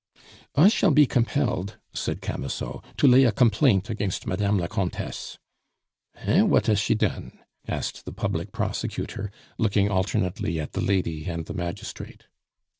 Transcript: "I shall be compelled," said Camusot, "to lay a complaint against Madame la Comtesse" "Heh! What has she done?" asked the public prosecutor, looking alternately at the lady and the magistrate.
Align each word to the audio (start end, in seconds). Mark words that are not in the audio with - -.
"I 0.55 0.67
shall 0.67 0.89
be 0.89 1.05
compelled," 1.05 1.77
said 1.93 2.21
Camusot, 2.23 2.83
"to 2.97 3.05
lay 3.07 3.23
a 3.23 3.31
complaint 3.31 3.87
against 3.87 4.25
Madame 4.25 4.57
la 4.57 4.65
Comtesse" 4.65 5.37
"Heh! 6.23 6.41
What 6.41 6.65
has 6.65 6.79
she 6.79 6.95
done?" 6.95 7.37
asked 7.67 8.05
the 8.05 8.11
public 8.11 8.51
prosecutor, 8.51 9.31
looking 9.59 9.91
alternately 9.91 10.59
at 10.59 10.71
the 10.71 10.81
lady 10.81 11.25
and 11.25 11.45
the 11.45 11.53
magistrate. 11.53 12.25